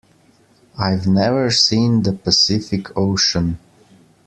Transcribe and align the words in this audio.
I've 0.79 1.05
never 1.05 1.51
seen 1.51 2.01
the 2.01 2.13
Pacific 2.13 2.97
Ocean. 2.97 3.59